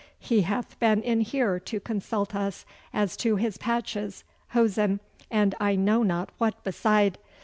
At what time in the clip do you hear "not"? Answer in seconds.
6.01-6.31